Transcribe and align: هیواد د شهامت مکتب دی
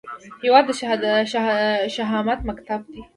هیواد 0.43 0.65
د 1.05 1.05
شهامت 1.95 2.39
مکتب 2.49 2.81
دی 2.93 3.01